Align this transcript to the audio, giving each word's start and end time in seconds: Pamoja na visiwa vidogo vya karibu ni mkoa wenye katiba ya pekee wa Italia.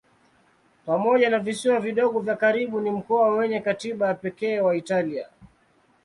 Pamoja 0.85 1.29
na 1.29 1.39
visiwa 1.39 1.79
vidogo 1.79 2.19
vya 2.19 2.35
karibu 2.35 2.81
ni 2.81 2.91
mkoa 2.91 3.29
wenye 3.31 3.59
katiba 3.59 4.07
ya 4.07 4.13
pekee 4.13 4.59
wa 4.59 4.75
Italia. 4.75 5.29